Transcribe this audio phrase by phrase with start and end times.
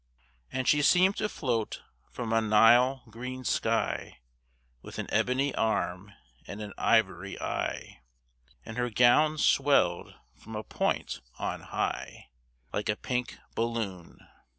[0.51, 4.17] And she seemed to float from a Nile green sky,
[4.81, 6.13] With an ebony arm
[6.47, 8.01] and an ivory eye,
[8.65, 12.29] And her gown swelled from a point on high,
[12.73, 14.17] Like a pink balloon.